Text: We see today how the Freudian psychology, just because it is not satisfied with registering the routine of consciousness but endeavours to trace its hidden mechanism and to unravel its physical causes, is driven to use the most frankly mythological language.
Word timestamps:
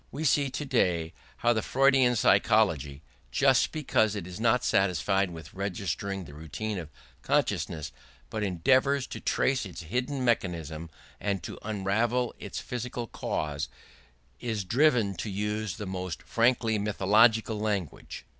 We 0.11 0.23
see 0.23 0.49
today 0.49 1.13
how 1.37 1.53
the 1.53 1.61
Freudian 1.61 2.15
psychology, 2.15 3.03
just 3.31 3.71
because 3.71 4.15
it 4.15 4.25
is 4.25 4.39
not 4.39 4.63
satisfied 4.63 5.29
with 5.29 5.53
registering 5.53 6.25
the 6.25 6.33
routine 6.33 6.79
of 6.79 6.89
consciousness 7.21 7.91
but 8.31 8.41
endeavours 8.41 9.05
to 9.05 9.19
trace 9.19 9.63
its 9.63 9.83
hidden 9.83 10.25
mechanism 10.25 10.89
and 11.19 11.43
to 11.43 11.59
unravel 11.61 12.33
its 12.39 12.57
physical 12.59 13.05
causes, 13.05 13.69
is 14.39 14.63
driven 14.63 15.13
to 15.17 15.29
use 15.29 15.77
the 15.77 15.85
most 15.85 16.23
frankly 16.23 16.79
mythological 16.79 17.59
language. 17.59 18.25